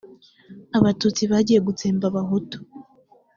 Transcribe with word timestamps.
abatutsi 0.77 1.23
bagiye 1.31 1.59
gutsemba 1.67 2.05
abahutu 2.07 2.57